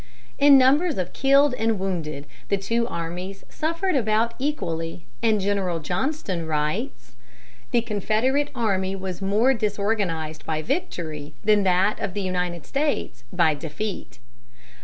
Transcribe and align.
In 0.39 0.57
numbers 0.57 0.97
of 0.97 1.13
killed 1.13 1.53
and 1.59 1.77
wounded, 1.77 2.25
the 2.49 2.57
two 2.57 2.87
armies 2.87 3.43
suffered 3.49 3.95
about 3.95 4.33
equally; 4.39 5.05
and 5.21 5.39
General 5.39 5.77
Johnston 5.77 6.47
writes: 6.47 7.11
"The 7.69 7.81
Confederate 7.83 8.49
army 8.55 8.95
was 8.95 9.21
more 9.21 9.53
disorganized 9.53 10.43
by 10.43 10.63
victory 10.63 11.35
than 11.43 11.61
that 11.65 11.99
of 11.99 12.15
the 12.15 12.23
United 12.23 12.65
States 12.65 13.23
by 13.31 13.53
defeat." 13.53 14.17